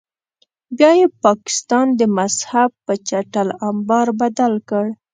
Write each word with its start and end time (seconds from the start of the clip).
بیا 0.77 0.91
یې 0.99 1.07
پاکستان 1.23 1.87
د 1.99 2.01
مذهب 2.17 2.69
په 2.85 2.93
چټل 3.07 3.47
امبار 3.69 4.07
بدل 4.21 4.53
کړ. 4.69 4.85